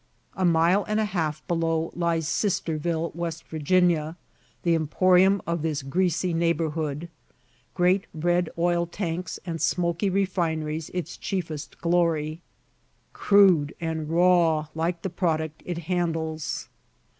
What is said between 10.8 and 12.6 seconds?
its chiefest glory;